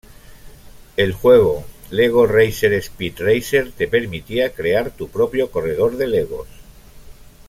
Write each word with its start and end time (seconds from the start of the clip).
El 0.97 1.13
juego 1.13 1.63
Lego 1.91 2.25
Racer 2.25 2.73
Speed 2.73 3.19
Racer, 3.19 3.71
te 3.71 3.87
permitía 3.87 4.51
crear 4.51 4.89
tu 4.89 5.09
propio 5.09 5.51
corredor 5.51 5.95
de 5.95 6.07
legos. 6.07 6.47